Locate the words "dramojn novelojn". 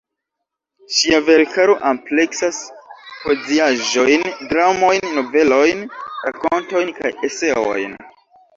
4.55-5.87